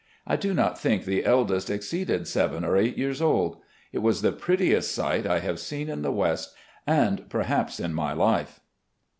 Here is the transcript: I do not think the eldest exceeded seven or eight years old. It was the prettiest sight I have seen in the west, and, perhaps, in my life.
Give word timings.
I 0.25 0.35
do 0.35 0.55
not 0.55 0.79
think 0.79 1.05
the 1.05 1.23
eldest 1.25 1.69
exceeded 1.69 2.27
seven 2.27 2.63
or 2.65 2.75
eight 2.75 2.97
years 2.97 3.21
old. 3.21 3.57
It 3.93 3.99
was 3.99 4.23
the 4.23 4.31
prettiest 4.31 4.95
sight 4.95 5.27
I 5.27 5.41
have 5.41 5.59
seen 5.59 5.89
in 5.89 6.01
the 6.01 6.11
west, 6.11 6.55
and, 6.87 7.29
perhaps, 7.29 7.79
in 7.79 7.93
my 7.93 8.11
life. 8.13 8.61